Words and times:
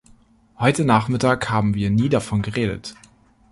Heute 0.57 0.83
Nachmittag 0.83 1.51
haben 1.51 1.75
wir 1.75 1.91
nie 1.91 2.09
davon 2.09 2.41
geredet. 2.41 2.95